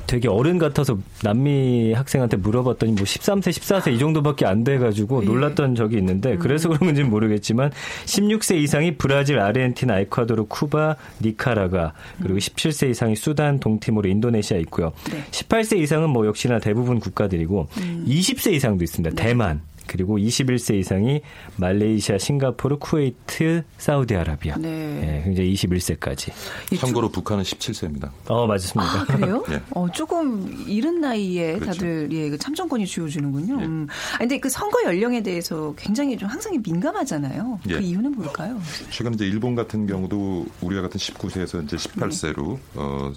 [0.08, 5.26] 되게 어른 같아서 남미 학생한테 물어봤더니 뭐 13세, 14세 이 정도밖에 안 돼가지고 예.
[5.26, 7.70] 놀랐던 적이 있는데 그래서 그런 건지는 모르겠지만
[8.06, 11.92] 16세 이상이 브라질, 아르헨티나, 에콰도르, 쿠바, 니카라가
[12.22, 14.92] 그리고 17세 이상이 수단, 동티모르, 인도네시아 있고요.
[15.12, 15.22] 네.
[15.30, 17.68] 18세 이상은 뭐 역시나 대부분 국가들이고
[18.06, 19.14] 20세 이상도 있습니다.
[19.14, 19.60] 대만.
[19.88, 21.22] 그리고 21세 이상이
[21.56, 24.56] 말레이시아, 싱가포르, 쿠웨이트, 사우디아라비아.
[24.58, 24.68] 네.
[24.68, 26.30] 예, 굉장히 21세까지.
[26.78, 28.10] 참고로 북한은 17세입니다.
[28.28, 29.00] 어, 맞습니다.
[29.00, 29.44] 아, 그래요?
[29.50, 29.60] 예.
[29.70, 31.72] 어, 조금 이른 나이에 그렇죠.
[31.72, 33.60] 다들 예, 그 참정권이 주어지는군요.
[33.60, 33.64] 예.
[33.64, 33.86] 음.
[34.14, 37.60] 아, 근데 그 선거 연령에 대해서 굉장히 좀 항상 민감하잖아요.
[37.68, 37.74] 예.
[37.74, 38.60] 그 이유는 뭘까요?
[38.90, 43.12] 최근 이제 일본 같은 경우도 우리와 같은 19세에서 이제 18세로 어,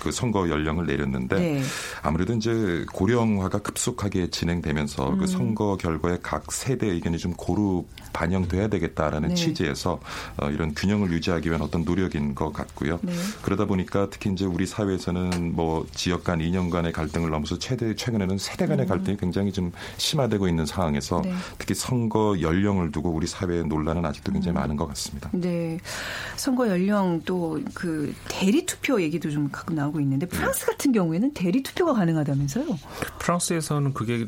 [0.00, 1.62] 그 선거 연령을 내렸는데 네.
[2.02, 5.18] 아무래도 이제 고령화가 급속하게 진행되면서 음.
[5.18, 9.34] 그 선거 결과에 각 세대 의견이 좀 고루 반영돼야 되겠다라는 네.
[9.34, 10.00] 취지에서
[10.36, 12.98] 어, 이런 균형을 유지하기 위한 어떤 노력인 것 같고요.
[13.02, 13.12] 네.
[13.42, 18.38] 그러다 보니까 특히 이제 우리 사회에서는 뭐 지역 간 이념 간의 갈등을 넘어서 최대 최근에는
[18.38, 21.22] 세대 간의 갈등이 굉장히 좀 심화되고 있는 상황에서 음.
[21.22, 21.34] 네.
[21.58, 25.30] 특히 선거 연령을 두고 우리 사회의 논란은 아직도 굉장히 많은 것 같습니다.
[25.32, 25.78] 네.
[26.36, 31.62] 선거 연령 또 그 대리 투표 얘기도 좀 가끔 나오고 있는데 프랑스 같은 경우에는 대리
[31.62, 32.66] 투표가 가능하다면서요?
[33.18, 34.26] 프랑스에서는 그게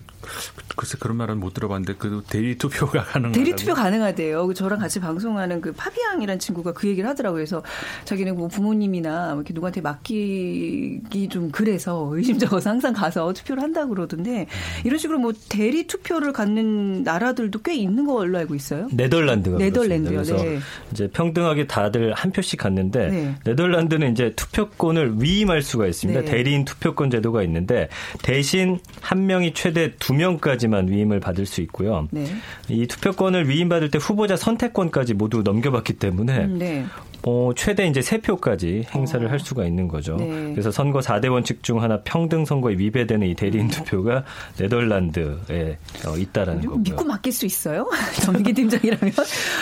[0.76, 3.32] 글쎄 그런 말은 못 들어봤는데 그 대리 투표가 가능하다고.
[3.32, 4.46] 대리 투표 가능하대요.
[4.46, 7.36] 그 저랑 같이 방송하는 그 파비앙이라는 친구가 그 얘기를 하더라고요.
[7.38, 7.62] 그래서
[8.04, 14.46] 자기는 뭐 부모님이나 뭐 이렇게 누구한테 맡기기 좀 그래서 의심쩍어서 항상 가서 투표를 한다고 그러던데
[14.84, 18.88] 이런 식으로 뭐 대리 투표를 갖는 나라들도 꽤 있는 걸로 알고 있어요.
[18.92, 20.42] 네덜란드가 네덜란드요, 그렇습니다.
[20.42, 20.60] 그래서 네.
[20.92, 23.34] 이제 평등하게 다들 한 표씩 갔는데 네.
[23.44, 26.20] 네덜란드는 이제 투표권을 위임 할 수가 있습니다.
[26.22, 26.26] 네.
[26.26, 27.88] 대리인 투표권 제도가 있는데
[28.22, 32.08] 대신 한 명이 최대 두 명까지만 위임을 받을 수 있고요.
[32.10, 32.26] 네.
[32.68, 36.84] 이 투표권을 위임받을 때 후보자 선택권까지 모두 넘겨받기 때문에 음, 네.
[37.24, 40.16] 어, 최대 이제 세 표까지 행사를 할 수가 있는 거죠.
[40.16, 40.50] 네.
[40.52, 44.24] 그래서 선거 4대 원칙 중 하나 평등 선거에 위배되는 이 대리인 투표가
[44.58, 46.78] 네덜란드에 어, 있다라는 거고요.
[46.78, 47.88] 믿고 맡길 수 있어요?
[48.22, 49.14] 정기 팀장이라면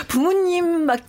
[0.09, 1.01] 부모님한테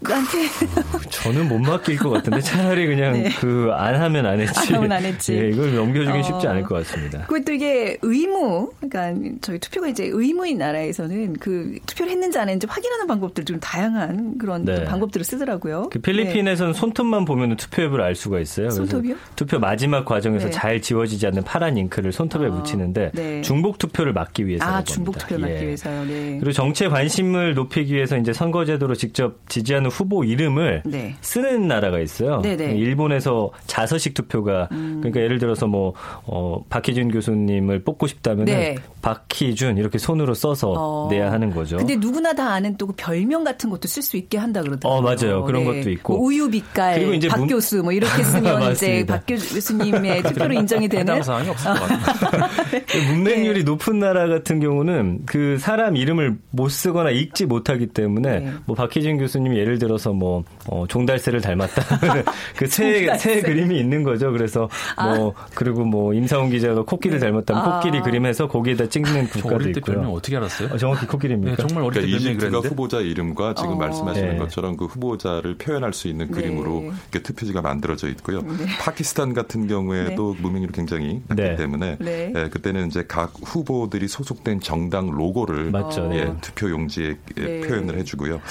[1.09, 3.29] 저는 못 맡길 것 같은데 차라리 그냥 네.
[3.39, 4.59] 그안 하면 안 했지.
[4.59, 5.33] 안 하면 안 했지.
[5.33, 6.23] 예, 이걸 넘겨주긴 어.
[6.23, 7.25] 쉽지 않을 것 같습니다.
[7.27, 13.07] 그것도 이게 의무, 그러니까 저희 투표가 이제 의무인 나라에서는 그 투표를 했는지 안 했는지 확인하는
[13.07, 14.75] 방법들 좀 다양한 그런 네.
[14.75, 15.89] 또 방법들을 쓰더라고요.
[15.91, 18.69] 그 필리핀 에서는 손톱만 보면 투표 앱을 알 수가 있어요.
[18.69, 19.15] 손톱이요?
[19.35, 20.51] 투표 마지막 과정에서 네.
[20.51, 23.41] 잘 지워지지 않는 파란 잉크를 손톱에 아, 묻히는데 네.
[23.41, 24.65] 중복 투표를 막기 위해서.
[24.65, 26.05] 아, 중복 투표를 막기 위해서요.
[26.05, 26.37] 네.
[26.39, 31.15] 그리고 정치에 관심을 높이기 위해서 이제 선거제도로 직접 지지하는 후보 이름을 네.
[31.21, 32.41] 쓰는 나라가 있어요.
[32.41, 32.71] 네네.
[32.71, 32.77] 음.
[32.77, 35.93] 일본에서 자서식 투표가 그러니까 예를 들어서 뭐
[36.25, 38.75] 어, 박희준 교수님을 뽑고 싶다면 네.
[39.01, 41.07] 박희준 이렇게 손으로 써서 어.
[41.09, 41.77] 내야 하는 거죠.
[41.77, 44.97] 근데 누구나 다 아는 또그 별명 같은 것도 쓸 수 있게 한다 그러더라고요.
[44.97, 45.43] 어, 맞아요.
[45.43, 46.17] 그런 것도 있고.
[46.17, 49.05] 뭐 우유 빛깔, 그리고 이제 박 문- 교수 뭐 이렇게 쓰면 이제.
[49.05, 52.81] 박 교수님의 투표로 인정이 되는 해당 사항이 없을 것 같아요.
[52.87, 53.63] 그 문맹률이 네.
[53.63, 58.53] 높은 나라 같은 경우는 그 사람 이름을 못 쓰거나 읽지 못하기 때문에 네.
[58.65, 61.99] 뭐 박희진 교수님이 예를 들어서 뭐 어, 종달새를 닮았다
[62.55, 63.09] 그새.
[63.09, 63.17] 아.
[63.17, 64.31] 새 그림이 있는 거죠.
[64.31, 64.69] 그래서
[65.01, 67.79] 뭐 그리고 뭐 임사훈 기자가 코끼리를 닮았다면 아.
[67.79, 69.95] 코끼리 그림해서 거기에다 찍는 저 국가도 있고요.
[69.95, 70.69] 별명 어떻게 알았어요?
[70.73, 71.55] 어, 정확히 코끼리입니까?
[71.57, 72.67] 네, 정말 어릴 때 그러니까 별명이 이집트가 그랬는데.
[72.69, 73.75] 후보자 이름과 지금 어.
[73.75, 74.37] 말씀하시는 네.
[74.37, 76.33] 것처럼 그 후보자를 표현할 수 있는 네.
[76.33, 78.43] 그림으로 이렇게 투표지가 만들어져 있고요.
[78.79, 81.55] 파키스탄 같은 경우에도 문맹률이 굉장히 낮기 네.
[81.55, 82.33] 때문에 네.
[82.35, 86.07] 예, 그때는 이제 각 후보들이 소속된 정당 로고를 맞죠.
[86.07, 86.19] 네.
[86.19, 87.61] 예, 투표 용지에 예, 네.
[87.61, 88.41] 표현을 해주고요.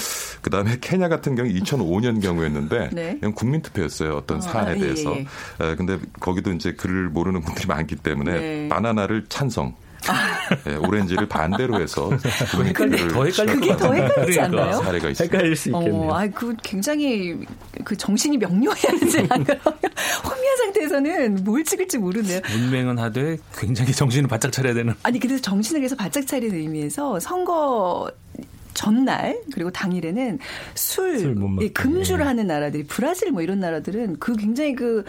[0.42, 3.16] 그 다음에 케냐 같은 경우 2005년 경우였는데 네.
[3.18, 4.16] 그냥 국민 투표였어요.
[4.16, 5.16] 어떤 아, 사안에 예, 대해서.
[5.16, 5.26] 예,
[5.62, 8.68] 예, 근데 거기도 이제 글을 모르는 분들이 많기 때문에 네.
[8.68, 9.74] 바나나를 찬성.
[10.68, 14.62] 예, 오렌지를 반대로 해서 헷갈리- 투표를 더 헷갈릴 그게 더 헷갈리지 그러니까.
[14.62, 14.82] 않나요?
[14.82, 15.36] 사례가 있습니다.
[15.36, 15.94] 헷갈릴 수 있겠네요.
[15.94, 17.36] 어, 아, 그 굉장히
[17.84, 19.60] 그 정신이 명료해야 하지 안 그러면
[20.24, 22.40] 혼미한 상태에서는 뭘 찍을지 모르네요.
[22.52, 24.94] 문맹은 하되 굉장히 정신을 바짝 차려야 되는.
[25.02, 28.10] 아니 그래서 정신을 위해서 바짝 차리는 의미에서 선거
[28.74, 30.38] 전날 그리고 당일에는
[30.74, 31.66] 술, 먹게.
[31.66, 32.28] 예, 금주를 예.
[32.28, 35.04] 하는 나라들이 브라질 뭐 이런 나라들은 그 굉장히 그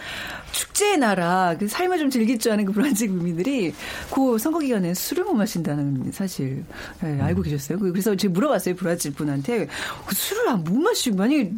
[0.52, 3.72] 축제의 나라 그 삶을 좀 즐길 줄 아는 그 브라질 국민들이
[4.10, 6.64] 그 선거 기간에 술을 못 마신다는 사실
[7.04, 7.78] 예, 알고 계셨어요?
[7.78, 9.68] 그- 그래서 제가 물어봤어요 브라질 분한테
[10.06, 11.48] 그 술을 안못 마시고 만약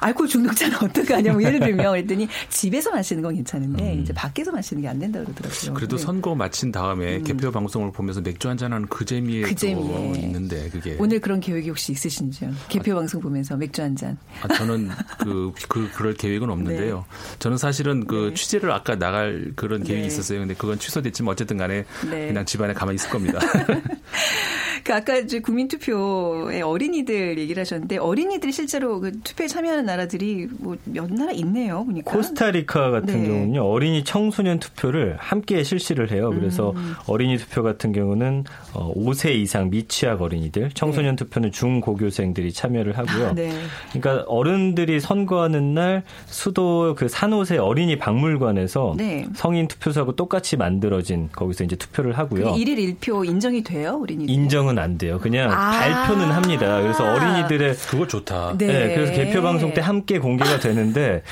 [0.00, 4.88] 알코올 중독자는 어떡하냐 뭐 예를 들면 그랬더니 집에서 마시는 건 괜찮은데 이제 밖에서 마시는 게
[4.88, 5.74] 안 된다 그러더라고요.
[5.74, 6.02] 그래도 네.
[6.02, 10.20] 선거 마친 다음에 개표 방송을 보면서 맥주 한 잔 하는 그 재미에 그또 재미에.
[10.20, 12.52] 있는데 그게 오늘 그런 계획이 혹시 있으신지요?
[12.68, 14.18] 개표 방송 보면서 맥주 한 잔.
[14.42, 17.06] 아, 저는 그, 그 그럴 계획은 없는데요.
[17.38, 18.34] 저는 사실은 그 네.
[18.34, 20.06] 취재를 아까 나갈 그런 계획이 네.
[20.06, 20.40] 있었어요.
[20.40, 22.26] 근데 그건 취소됐지만 어쨌든 간에 네.
[22.28, 23.38] 그냥 집안에 가만히 있을 겁니다.
[24.88, 31.12] 그 아까 이제 국민투표에 어린이들 얘기를 하셨는데 어린이들이 실제로 그 투표에 참여하는 나라들이 뭐 몇
[31.12, 31.84] 나라 있네요.
[31.84, 32.10] 보니까.
[32.10, 33.28] 코스타리카 같은 네.
[33.28, 36.30] 경우는요 어린이 청소년 투표를 함께 실시를 해요.
[36.30, 36.94] 그래서 음.
[37.06, 43.34] 어린이 투표 같은 경우는 어, 5세 이상 미취학 어린이들, 청소년 투표는 중고교생들이 참여를 하고요.
[43.34, 43.52] 네.
[43.92, 49.26] 그러니까 어른들이 선거하는 날 수도 그 산호세 어린이 박물관에서 네.
[49.34, 52.44] 성인 투표소하고 똑같이 만들어진 거기서 이제 투표를 하고요.
[52.52, 54.32] 그게 일일 일표 인정이 돼요, 어린이들?
[54.32, 55.18] 인정은 안 돼요.
[55.18, 55.70] 그냥 아.
[55.70, 56.80] 발표는 합니다.
[56.80, 58.54] 그래서 어린이들의 그거 좋다.
[58.58, 58.66] 네.
[58.66, 58.94] 네.
[58.94, 61.22] 그래서 개표 방송 때 함께 공개가 되는데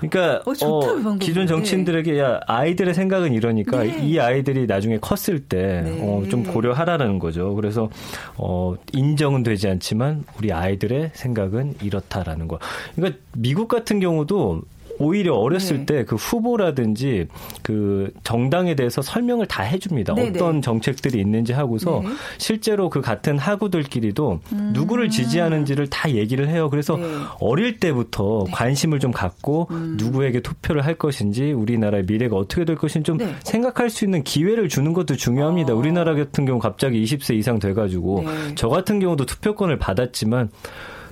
[0.00, 1.18] 그러니까 어, 좋다, 그 방법은.
[1.18, 3.98] 기존 정치인들에게 야 아이들의 생각은 이러니까 네.
[4.00, 5.98] 이 아이들이 나중에 컸을 때 네.
[6.02, 7.54] 어, 좀 고려하라는 거죠.
[7.54, 7.90] 그래서
[8.36, 12.58] 어, 인정은 되지 않지만 우리 아이들의 생각은 이렇다라는 거.
[12.94, 14.62] 그러니까 미국 같은 경우도
[14.98, 15.86] 오히려 어렸을 네.
[15.86, 17.26] 때그 후보라든지
[17.62, 20.14] 그 정당에 대해서 설명을 다 해줍니다.
[20.14, 20.60] 네, 어떤 네.
[20.60, 22.10] 정책들이 있는지 하고서 네.
[22.38, 24.40] 실제로 그 같은 학우들끼리도
[24.72, 26.68] 누구를 지지하는지를 다 얘기를 해요.
[26.70, 27.02] 그래서 음.
[27.02, 27.08] 네.
[27.40, 33.18] 어릴 때부터 관심을 좀 갖고 누구에게 투표를 할 것인지 우리나라의 미래가 어떻게 될 것인지 좀
[33.18, 33.34] 네.
[33.44, 35.72] 생각할 수 있는 기회를 주는 것도 중요합니다.
[35.72, 35.76] 어.
[35.76, 38.54] 우리나라 같은 경우 갑자기 20세 이상 돼가지고 네.
[38.54, 40.50] 저 같은 경우도 투표권을 받았지만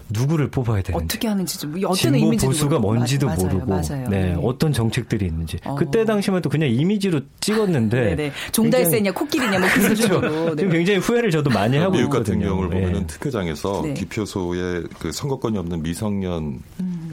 [0.09, 1.05] 누구를 뽑아야 되는지.
[1.05, 2.95] 어떻게 하는지 좀 어떤 진보 보수가 모르고.
[2.95, 4.09] 뭔지도 맞아요, 모르고 맞아요.
[4.09, 4.37] 네, 네.
[4.43, 5.75] 어떤 정책들이 있는지 어.
[5.75, 8.33] 그때 당시만 해도 그냥 이미지로 찍었는데 네네.
[8.53, 10.03] 종달새냐 코끼리냐 뭐 그런 그렇죠.
[10.03, 10.31] 식으로.
[10.55, 10.57] 네.
[10.57, 12.47] 지금 굉장히 후회를 저도 많이 하고 미국 같은 있거든요.
[12.57, 12.81] 경우를 예.
[12.83, 13.95] 보면은 투표장에서 네.
[13.95, 16.61] 기표소에 그 선거권이 없는 미성년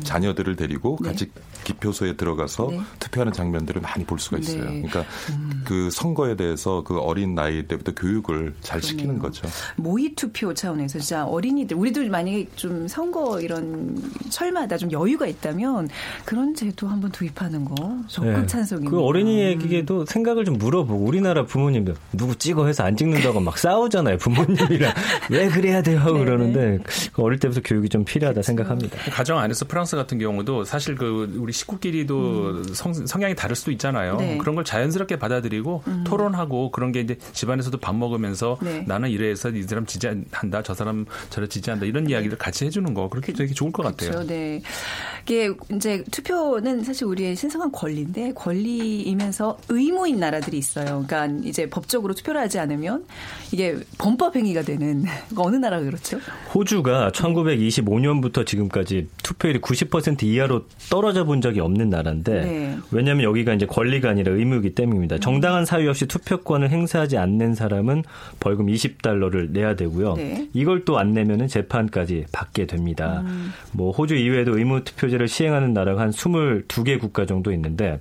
[0.04, 1.10] 자녀들을 데리고 네.
[1.10, 1.32] 같이
[1.64, 2.82] 기표소에 들어가서 네.
[3.00, 4.66] 투표하는 장면들을 많이 볼 수가 있어요.
[4.66, 4.82] 네.
[4.82, 5.06] 그러니까
[5.66, 9.48] 그 선거에 대해서 그 어린 나이 때부터 교육을 잘 시키는 거죠.
[9.76, 15.90] 모의 투표 차원에서 진짜 어린이들 우리도 만약에 좀 선거 이런 철마다 좀 여유가 있다면
[16.26, 17.76] 그런 제도 한번 도입하는 거
[18.08, 18.48] 적극 네.
[18.48, 18.92] 찬성입니다.
[18.92, 24.94] 그 어린이에게도 생각을 좀 물어보고 우리나라 부모님들 누구 찍어 해서 안 찍는다고 막 싸우잖아요 부모님이랑
[25.30, 26.20] 왜 그래야 돼요 네네.
[26.20, 26.80] 그러는데
[27.14, 28.98] 그 어릴 때부터 교육이 좀 필요하다 생각합니다.
[29.12, 34.14] 가정 안에서 프랑스 같은 경우도 사실 그 우리 식구끼리도 성, 성향이 다를 수도 있잖아요.
[34.14, 34.18] 음.
[34.18, 34.34] 네.
[34.34, 34.38] 음.
[34.38, 38.84] 그런 걸 자연스럽게 받아들이고 토론하고 그런 게 이제 집안에서도 밥 먹으면서 네.
[38.88, 43.34] 나는 이래서 이 사람 지지한다, 저 사람 저를 지지한다 이런 이야기를 같이 해주는 거 그렇게
[43.34, 44.12] 되게 좋을 것 같아요.
[44.12, 44.28] 그렇죠.
[44.28, 44.62] 네.
[45.24, 51.06] 이게 이제 투표는 사실 우리의 신성한 권리인데 권리이면서 의무인 나라들이 있어요.
[51.08, 53.06] 그러니까 이제 법적으로 투표를 하지 않으면
[53.52, 55.06] 이게 범법 행위가 되는
[55.38, 56.20] 어느 나라가 그렇죠?
[56.54, 59.83] 호주가 1925년부터 지금까지 투표율이 90%
[60.26, 62.78] 이하로 떨어져 본 적이 없는 나라인데 네.
[62.92, 65.20] 왜냐하면 여기가 이제 권리가 아니라 의무이기 때문입니다.
[65.20, 68.04] 정당한 사유 없이 투표권을 행사하지 않는 사람은
[68.40, 70.16] 벌금 20달러를 내야 되고요.
[70.16, 70.50] 네.
[70.54, 73.24] 이걸 또 안 내면은 재판까지 받게 됩니다.
[73.26, 73.52] 음.
[73.72, 78.00] 뭐 호주 이외에도 의무 투표제를 시행하는 나라가 한 22개 국가 정도 있는데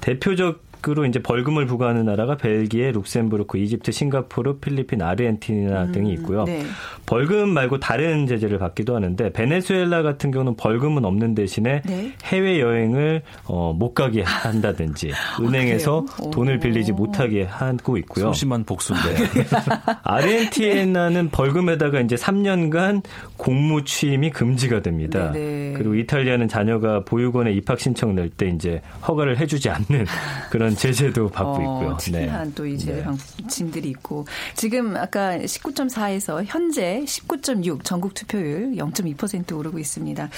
[0.00, 6.44] 대표적 으로 이제 벌금을 부과하는 나라가 벨기에, 룩셈부르크, 이집트, 싱가포르, 필리핀, 아르헨티나 등이 있고요.
[6.44, 6.62] 네.
[7.06, 12.12] 벌금 말고 다른 제재를 받기도 하는데 베네수엘라 같은 경우는 벌금은 없는 대신에 네.
[12.24, 16.30] 해외 여행을 어, 못 가게 한다든지 은행에서 아?
[16.30, 16.60] 돈을 오.
[16.60, 18.26] 빌리지 못하게 하고 있고요.
[18.26, 19.44] 소심한 복수인데.
[20.02, 23.02] 아르헨티나는 벌금에다가 이제 3년간
[23.36, 25.30] 공무 취임이 금지가 됩니다.
[25.32, 25.74] 네네.
[25.74, 30.06] 그리고 이탈리아는 자녀가 보육원에 입학 신청 낼 때 이제 허가를 해주지 않는
[30.50, 31.88] 그런 제재도 받고 있고요.
[31.90, 33.02] 어, 특이한 또이 제재 네.
[33.04, 40.28] 방침들이 있고 지금 아까 19.4에서 현재 19.6 전국 투표율 0.2% 오르고 있습니다.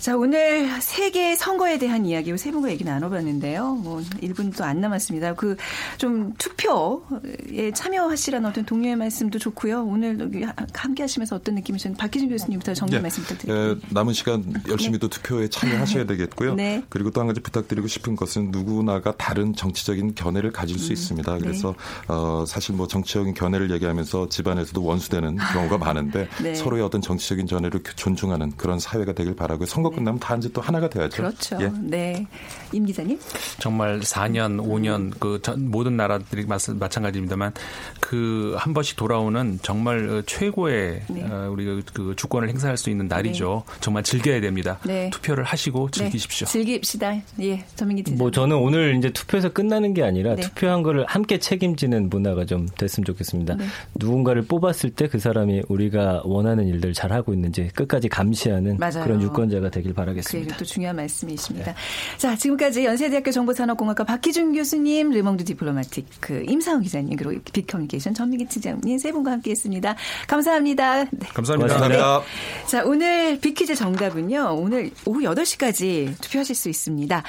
[0.00, 3.74] 자 오늘 세계 선거에 대한 이야기 세 분과 얘기 나눠봤는데요.
[3.74, 5.34] 뭐 1분 또안 남았습니다.
[5.34, 5.56] 그
[5.98, 9.84] 좀 투표에 참여하시라는 어떤 동료의 말씀도 좋고요.
[9.84, 13.00] 오늘 여기 함께 하시면서 어떤 느낌이셨는지 박희준 교수님부터 정리 네.
[13.00, 13.70] 말씀 부탁드립니다.
[13.70, 16.54] 예, 남은 시간 열심히 또 투표에 참여하셔야 되겠고요.
[16.56, 16.82] 네.
[16.88, 21.34] 그리고 또 한 가지 부탁드리고 싶은 것은 누구나가 다른 정치적인 견해를 가질 수 음, 있습니다.
[21.34, 21.38] 네.
[21.40, 21.74] 그래서
[22.06, 26.54] 어, 사실 뭐 정치적인 견해를 얘기하면서 집안에서도 원수되는 경우가 많은데 네.
[26.54, 29.66] 서로의 어떤 정치적인 견해를 존중하는 그런 사회가 되길 바라고요.
[29.66, 31.16] 선거 끝나면 다 이제 또 하나가 돼야죠.
[31.16, 31.58] 그렇죠.
[31.60, 31.70] 예.
[31.82, 32.26] 네.
[32.72, 33.18] 임 기자님?
[33.58, 37.52] 정말 4년, 5년 그 전- 모든 나라들이 마, 마찬가지입니다만
[38.00, 41.22] 그 한 번씩 돌아오는 정말 어, 최고의 네.
[41.28, 43.64] 어, 우리가 그 주권을 행사할 수 있는 날이죠.
[43.80, 44.78] 정말 즐겨야 됩니다.
[44.84, 45.10] 네.
[45.10, 46.46] 투표를 하시고 즐기십시오.
[46.46, 46.52] 네.
[46.52, 47.14] 즐깁시다.
[47.40, 48.16] 예, 전민기 기자.
[48.16, 50.42] 뭐 저는 오늘 이제 투표에서 끝나는 게 아니라 네.
[50.42, 53.56] 투표한 거를 함께 책임지는 문화가 좀 됐으면 좋겠습니다.
[53.56, 53.64] 네.
[53.96, 59.02] 누군가를 뽑았을 때 그 사람이 우리가 원하는 일들 잘 하고 있는지 끝까지 감시하는 맞아요.
[59.04, 60.50] 그런 유권자가 되길 그 바라겠습니다.
[60.50, 61.74] 얘기 또 중요한 말씀이십니다.
[62.18, 69.12] 자, 지금까지 연세대학교 정보산업공학과 박희준 교수님, 르몽드 디플로마티크 임상훈 기자님, 그리고 빅커뮤니케이션 전민기 팀장님 세
[69.12, 69.96] 분과 함께했습니다.
[70.26, 71.04] 감사합니다.
[71.04, 71.28] 네.
[71.32, 71.74] 감사합니다.
[71.74, 72.22] 감사합니다.
[72.66, 74.56] 자, 오늘 빅퀴즈 정답은요.
[74.58, 77.22] 오늘 오후 8시까지 투표하실 수 있습니다.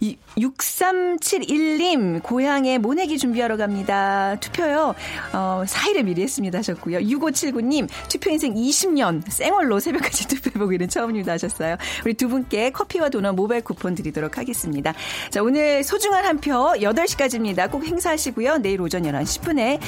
[0.00, 4.36] 이 6371님 고향에 모내기 준비하러 갑니다.
[4.40, 4.94] 투표요.
[5.32, 6.98] 어, 4일에 미리 했습니다 하셨고요.
[7.00, 11.76] 6579님 투표 인생 20년 생얼로 새벽까지 투표해보기는 처음입니다 하셨어요.
[12.04, 14.94] 우리 두 분께 커피와 도넛 모바일 쿠폰 드리도록 하겠습니다.
[15.30, 17.70] 자, 오늘 소중한 한 표 8시까지입니다.
[17.70, 18.58] 꼭 행사하시고요.
[18.58, 19.80] 내일 오전 11시 10분에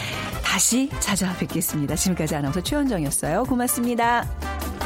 [0.42, 1.94] 다시 찾아뵙겠습니다.
[1.94, 3.44] 지금까지 아나운서 최원정이었어요.
[3.44, 4.77] 고맙습니다.